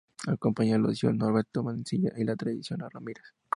Acompañó 0.27 0.73
a 0.73 0.77
Lucio 0.79 1.13
Norberto 1.13 1.61
Mansilla 1.61 2.09
en 2.15 2.25
la 2.25 2.35
traición 2.35 2.81
a 2.81 2.89
Ramírez. 2.89 3.35